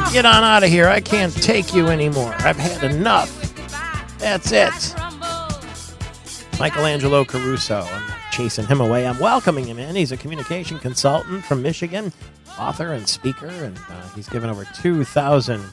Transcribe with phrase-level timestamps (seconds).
[0.00, 0.86] Oh, get on out of here.
[0.86, 2.32] I can't take you anymore.
[2.38, 3.28] I've had enough.
[4.18, 4.94] That's it.
[6.60, 7.80] Michael Angelo Caruso.
[7.80, 9.08] I'm chasing him away.
[9.08, 9.96] I'm welcoming him in.
[9.96, 12.12] He's a communication consultant from Michigan,
[12.60, 15.64] author and speaker, and uh, he's given over 2,000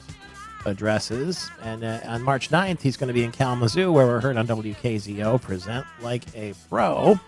[0.66, 1.52] addresses.
[1.62, 4.48] And uh, on March 9th, he's going to be in Kalamazoo, where we're heard on
[4.48, 7.20] WKZO, present like a pro.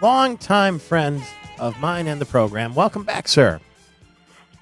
[0.00, 1.22] Longtime friend
[1.58, 2.74] of mine and the program.
[2.74, 3.60] Welcome back, sir.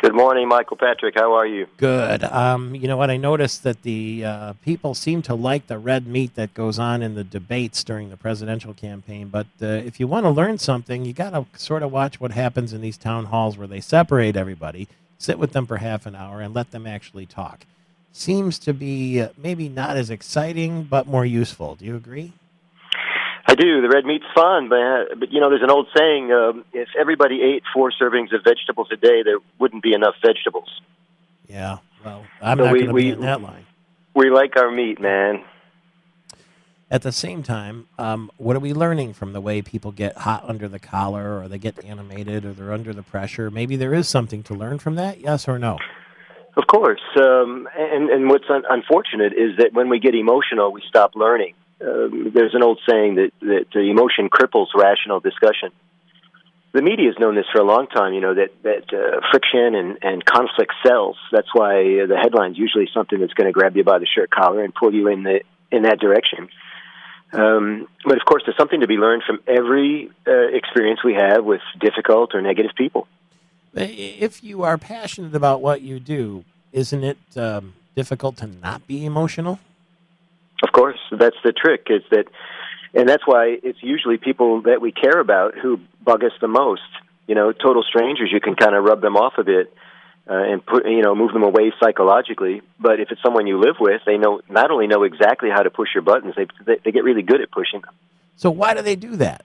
[0.00, 1.14] Good morning, Michael Patrick.
[1.14, 1.66] How are you?
[1.76, 2.24] Good.
[2.24, 3.10] Um, you know what?
[3.10, 7.02] I noticed that the uh, people seem to like the red meat that goes on
[7.02, 9.28] in the debates during the presidential campaign.
[9.28, 12.30] But uh, if you want to learn something, you got to sort of watch what
[12.30, 16.16] happens in these town halls where they separate everybody, sit with them for half an
[16.16, 17.66] hour, and let them actually talk.
[18.10, 21.74] Seems to be uh, maybe not as exciting, but more useful.
[21.74, 22.32] Do you agree?
[23.46, 23.80] I do.
[23.82, 27.42] The red meat's fun, but but you know, there's an old saying: um, if everybody
[27.42, 30.80] ate four servings of vegetables a day, there wouldn't be enough vegetables.
[31.48, 31.78] Yeah.
[32.04, 33.66] Well, I'm So not going to be in that line.
[34.14, 35.44] We like our meat, man.
[36.92, 40.44] At the same time, um, what are we learning from the way people get hot
[40.48, 43.50] under the collar, or they get animated, or they're under the pressure?
[43.50, 45.20] Maybe there is something to learn from that.
[45.20, 45.78] Yes or no?
[46.56, 47.00] Of course.
[47.16, 51.54] Um, and and what's un- unfortunate is that when we get emotional, we stop learning.
[51.82, 55.70] Um, there's an old saying that that uh, emotion cripples rational discussion.
[56.72, 58.12] The media has known this for a long time.
[58.12, 61.16] You know that that uh, friction and and conflict sells.
[61.32, 64.30] That's why uh, the headline's usually something that's going to grab you by the shirt
[64.30, 65.40] collar and pull you in the
[65.72, 66.48] in that direction.
[67.32, 71.44] Um, but of course, there's something to be learned from every uh, experience we have
[71.44, 73.06] with difficult or negative people.
[73.72, 79.04] If you are passionate about what you do, isn't it um, difficult to not be
[79.04, 79.60] emotional?
[80.62, 81.86] Of course, that's the trick.
[81.90, 82.26] Is that,
[82.94, 86.82] and that's why it's usually people that we care about who bug us the most.
[87.26, 89.72] You know, total strangers, you can kind of rub them off a bit
[90.28, 92.62] uh, and put, you know, move them away psychologically.
[92.78, 95.70] But if it's someone you live with, they know not only know exactly how to
[95.70, 97.94] push your buttons, they they, they get really good at pushing them.
[98.36, 99.44] So why do they do that?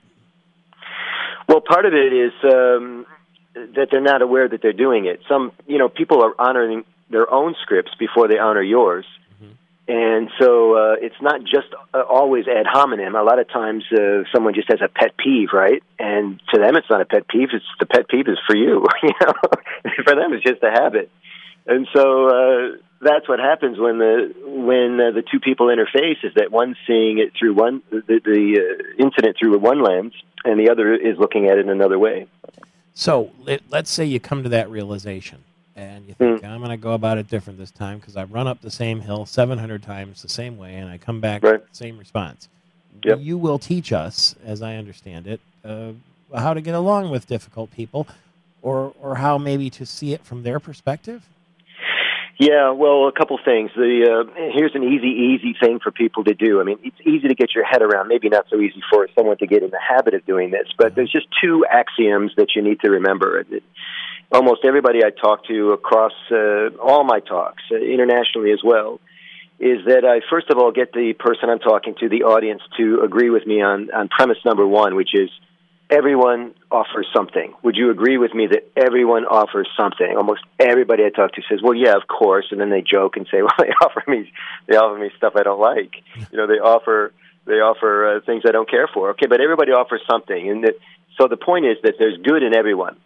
[1.48, 3.06] Well, part of it is um,
[3.54, 5.22] that they're not aware that they're doing it.
[5.30, 9.06] Some, you know, people are honoring their own scripts before they honor yours.
[9.88, 13.16] And so uh, it's not just uh, always ad hominem.
[13.16, 15.84] A lot of times uh, someone just has a pet peeve, right?
[16.00, 17.50] And to them it's not a pet peeve.
[17.54, 18.84] It's the pet peeve is for you.
[19.04, 19.34] you know,
[20.04, 21.12] for them it's just a habit.
[21.68, 26.34] And so uh, that's what happens when the when uh, the two people interface is
[26.36, 30.14] that one's seeing it through one the, the uh, incident through one lens,
[30.44, 32.28] and the other is looking at it in another way.
[32.94, 35.44] So let, let's say you come to that realization
[35.76, 38.48] and you think, I'm going to go about it different this time because I've run
[38.48, 41.54] up the same hill 700 times the same way and I come back Right.
[41.62, 42.48] with the same response.
[43.04, 43.20] Yep.
[43.20, 45.92] You will teach us, as I understand it, uh,
[46.34, 48.08] how to get along with difficult people
[48.62, 51.28] or, or how maybe to see it from their perspective.
[52.38, 53.72] Yeah, well, a couple things.
[53.78, 56.60] The uh, here's an easy, easy thing for people to do.
[56.60, 58.10] I mean, it's easy to get your head around.
[58.10, 60.96] Maybe not so easy for someone to get in the habit of doing this, but
[60.96, 63.46] there's just two axioms that you need to remember.
[64.32, 69.00] Almost everybody I talk to across uh, all my talks, uh, internationally as well,
[69.60, 73.02] is that I first of all get the person I'm talking to, the audience, to
[73.02, 75.30] agree with me on on premise number one, which is
[75.90, 77.54] everyone offers something.
[77.64, 80.16] Would you agree with me that everyone offers something?
[80.18, 83.28] Almost everybody I talk to says, "Well, yeah, of course," and then they joke and
[83.32, 84.32] say, "Well, they offer me
[84.68, 85.94] they offer me stuff I don't like.
[86.32, 87.14] You know, they offer
[87.46, 90.76] they offer uh, things I don't care for." Okay, but everybody offers something, and that,
[91.18, 92.98] so the point is that there's good in everyone.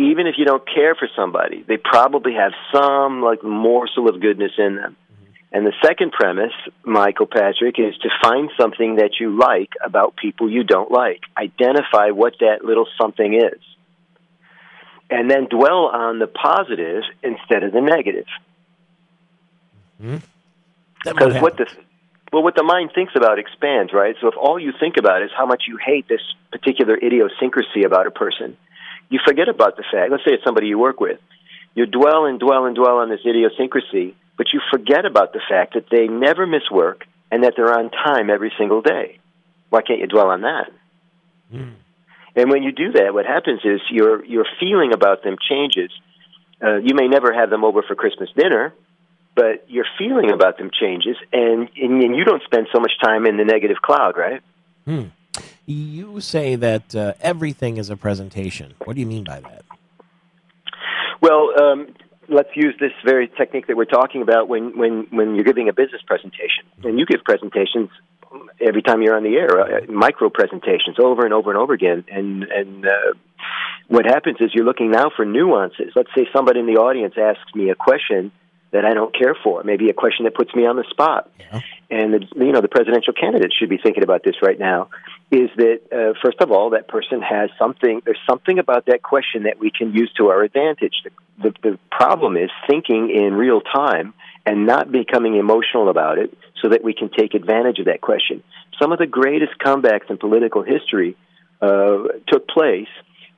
[0.00, 4.52] Even if you don't care for somebody, they probably have some like morsel of goodness
[4.56, 4.96] in them.
[4.96, 5.24] Mm-hmm.
[5.52, 10.50] And the second premise, Michael Patrick, is to find something that you like about people
[10.50, 11.20] you don't like.
[11.36, 13.60] Identify what that little something is.
[15.10, 18.26] And then dwell on the positive instead of the negative.
[20.00, 20.16] Mm-hmm.
[21.02, 21.66] What Because what the
[22.32, 24.14] well, what the mind thinks about expands, right?
[24.20, 26.22] So if all you think about is how much you hate this
[26.52, 28.56] particular idiosyncrasy about a person,
[29.10, 30.10] you forget about the fact.
[30.10, 31.18] Let's say it's somebody you work with.
[31.74, 35.74] You dwell and dwell and dwell on this idiosyncrasy, but you forget about the fact
[35.74, 39.18] that they never miss work and that they're on time every single day.
[39.68, 40.70] Why can't you dwell on that?
[41.52, 41.74] Mm.
[42.36, 45.90] And when you do that, what happens is your your feeling about them changes.
[46.62, 48.72] Uh, you may never have them over for Christmas dinner,
[49.34, 53.26] but your feeling about them changes, and, and and you don't spend so much time
[53.26, 54.42] in the negative cloud, right?
[54.84, 55.04] Hmm.
[55.70, 58.74] You say that uh, everything is a presentation.
[58.84, 59.64] What do you mean by that?
[61.20, 61.94] Well, um,
[62.28, 65.72] let's use this very technique that we're talking about when when when you're giving a
[65.72, 67.88] business presentation, and you give presentations
[68.60, 72.04] every time you're on the air, uh, micro presentations over and over and over again,
[72.10, 73.12] and and uh,
[73.86, 75.92] what happens is you're looking now for nuances.
[75.94, 78.32] Let's say somebody in the audience asks me a question
[78.72, 81.30] that I don't care for, maybe a question that puts me on the spot.
[81.38, 81.60] Yeah.
[81.90, 84.90] And the, you know, the presidential candidate should be thinking about this right now.
[85.32, 88.02] Is that uh, first of all, that person has something.
[88.04, 90.94] There's something about that question that we can use to our advantage.
[91.04, 91.10] The,
[91.42, 94.14] the, the problem is thinking in real time
[94.46, 98.42] and not becoming emotional about it, so that we can take advantage of that question.
[98.80, 101.16] Some of the greatest comebacks in political history
[101.60, 102.88] uh, took place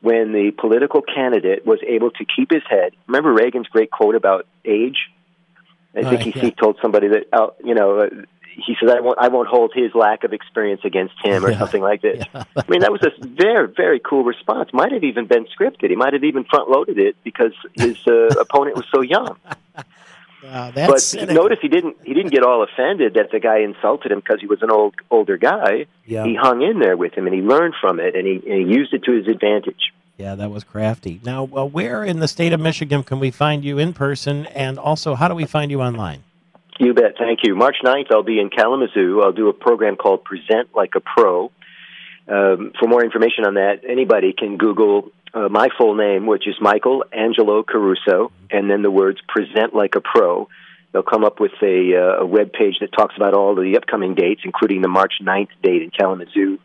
[0.00, 2.93] when the political candidate was able to keep his head.
[3.06, 4.96] Remember Reagan's great quote about age?
[5.94, 6.47] I think he, yeah.
[6.47, 8.09] he told somebody that, uh, you know, uh,
[8.55, 11.59] he said, I won't, I won't hold his lack of experience against him or yeah.
[11.59, 12.25] something like this.
[12.35, 12.44] Yeah.
[12.56, 14.71] I mean, that was a very, very cool response.
[14.73, 15.91] Might have even been scripted.
[15.91, 19.37] He might have even front loaded it because his uh, opponent was so young.
[20.43, 21.35] Wow, but cynical.
[21.35, 24.47] notice he didn't he didn't get all offended that the guy insulted him because he
[24.47, 25.87] was an old older guy.
[26.05, 26.25] Yeah.
[26.25, 28.75] He hung in there with him and he learned from it and he, and he
[28.75, 29.93] used it to his advantage.
[30.23, 31.21] Yeah, that was crafty.
[31.25, 34.79] Now, well, where in the state of Michigan can we find you in person, and
[34.79, 36.23] also how do we find you online?
[36.79, 37.17] You bet.
[37.19, 37.57] Thank you.
[37.57, 39.21] March 9th, I'll be in Kalamazoo.
[39.21, 41.51] I'll do a program called Present Like a Pro.
[42.29, 46.55] Um, for more information on that, anybody can Google uh, my full name, which is
[46.61, 50.49] Michael Angelo Caruso, and then the words "Present Like a Pro."
[50.93, 53.77] They'll come up with a, uh, a web page that talks about all of the
[53.77, 56.61] upcoming dates, including the March 9th date in Kalamazoo.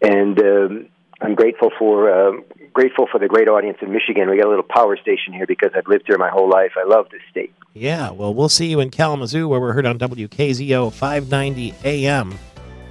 [0.00, 0.88] And um,
[1.20, 2.40] I'm grateful for uh,
[2.74, 4.28] grateful for the great audience in Michigan.
[4.28, 6.72] We got a little power station here because I've lived here my whole life.
[6.76, 7.54] I love this state.
[7.72, 12.38] Yeah, well, we'll see you in Kalamazoo, where we're heard on WKZO 590 AM.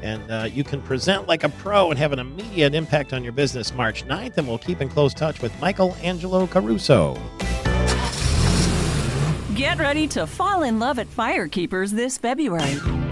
[0.02, 3.34] And uh, you can present like a pro and have an immediate impact on your
[3.34, 4.38] business March 9th.
[4.38, 7.18] And we'll keep in close touch with Michael Angelo Caruso.
[9.56, 13.05] Get ready to fall in love at Firekeepers this February.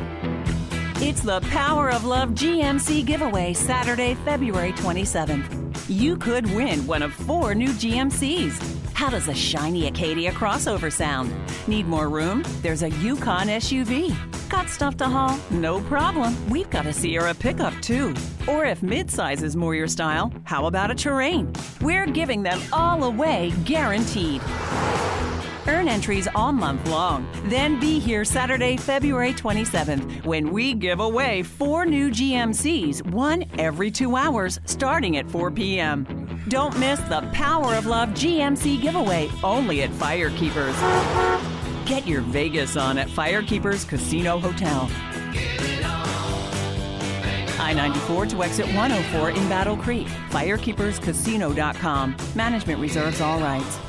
[1.05, 5.83] It's the Power of Love GMC giveaway Saturday, February 27th.
[5.89, 8.93] You could win one of four new GMCs.
[8.93, 11.35] How does a shiny Acadia crossover sound?
[11.67, 12.41] Need more room?
[12.61, 14.15] There's a Yukon SUV.
[14.49, 15.37] Got stuff to haul?
[15.51, 16.37] No problem.
[16.49, 18.15] We've got a Sierra pickup too.
[18.47, 21.51] Or if midsize is more your style, how about a Terrain?
[21.81, 24.41] We're giving them all away guaranteed.
[25.67, 27.27] Earn entries all month long.
[27.45, 33.89] Then be here Saturday, February 27th, when we give away four new GMCs, one every
[33.89, 36.43] two hours, starting at 4 p.m.
[36.49, 40.75] Don't miss the Power of Love GMC giveaway only at Firekeepers.
[41.85, 44.89] Get your Vegas on at Firekeepers Casino Hotel.
[47.59, 50.07] I 94 to exit 104 in Battle Creek.
[50.29, 52.17] FirekeepersCasino.com.
[52.35, 53.79] Management reserves all rights.